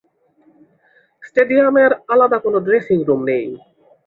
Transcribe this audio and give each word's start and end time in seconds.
স্টেডিয়ামের 1.23 1.91
আলাদা 2.13 2.37
dressing 2.65 2.97
room 3.07 3.21
নেই। 3.29 3.45